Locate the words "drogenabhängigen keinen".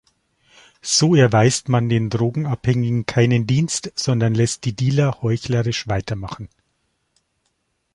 2.09-3.45